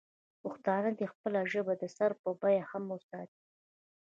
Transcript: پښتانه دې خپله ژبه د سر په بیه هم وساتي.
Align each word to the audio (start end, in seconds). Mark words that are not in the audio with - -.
پښتانه 0.43 0.89
دې 0.97 1.05
خپله 1.13 1.39
ژبه 1.51 1.73
د 1.77 1.83
سر 1.97 2.11
په 2.21 2.29
بیه 2.41 2.63
هم 2.71 2.83
وساتي. 2.93 3.41